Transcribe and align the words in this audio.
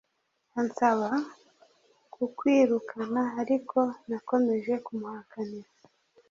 ansaba 0.59 1.09
kukwirukana 2.13 3.23
ariko 3.41 3.79
nakomeje 4.09 4.73
kumuhakanira 4.85 5.69